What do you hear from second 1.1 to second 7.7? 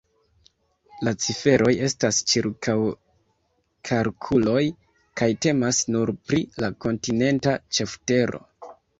ciferoj estas ĉirkaŭkalkuloj kaj temas nur pri la kontinenta